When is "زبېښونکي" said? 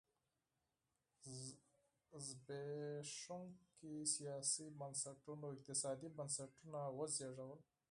2.25-3.95